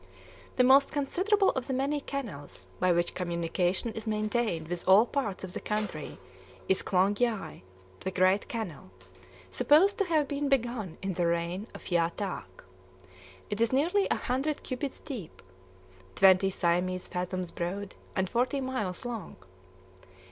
The 0.55 0.63
most 0.63 0.91
considerable 0.91 1.51
of 1.51 1.67
the 1.67 1.75
many 1.75 2.01
canals 2.01 2.67
by 2.79 2.91
which 2.91 3.13
communication 3.13 3.91
is 3.91 4.07
maintained 4.07 4.67
with 4.67 4.83
all 4.87 5.05
parts 5.05 5.43
of 5.43 5.53
the 5.53 5.59
country 5.59 6.17
is 6.67 6.81
Klong 6.81 7.15
Yai, 7.19 7.61
the 7.99 8.09
Great 8.09 8.49
Canal, 8.49 8.89
supposed 9.51 9.99
to 9.99 10.05
have 10.05 10.27
been 10.27 10.49
begun 10.49 10.97
in 11.03 11.13
the 11.13 11.27
reign 11.27 11.67
of 11.75 11.83
Phya 11.83 12.11
Tâk. 12.17 12.63
It 13.51 13.61
is 13.61 13.71
nearly 13.71 14.07
a 14.09 14.15
hundred 14.15 14.63
cubits 14.63 14.99
deep, 14.99 15.39
twenty 16.15 16.49
Siamese 16.49 17.07
fathoms 17.07 17.51
broad, 17.51 17.93
and 18.15 18.27
forty 18.27 18.59
miles 18.59 19.05
long. 19.05 19.35